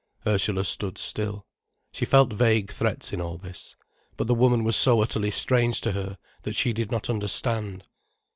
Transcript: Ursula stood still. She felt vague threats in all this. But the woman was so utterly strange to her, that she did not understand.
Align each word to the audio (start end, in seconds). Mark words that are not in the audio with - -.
Ursula 0.25 0.65
stood 0.65 0.97
still. 0.97 1.45
She 1.91 2.05
felt 2.05 2.33
vague 2.33 2.71
threats 2.71 3.13
in 3.13 3.21
all 3.21 3.37
this. 3.37 3.75
But 4.17 4.25
the 4.25 4.33
woman 4.33 4.63
was 4.63 4.75
so 4.75 4.99
utterly 4.99 5.29
strange 5.29 5.79
to 5.81 5.91
her, 5.91 6.17
that 6.41 6.55
she 6.55 6.73
did 6.73 6.89
not 6.89 7.07
understand. 7.07 7.83